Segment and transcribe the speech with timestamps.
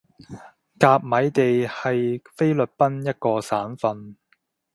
[0.79, 4.15] 甲米地係菲律賓一個省份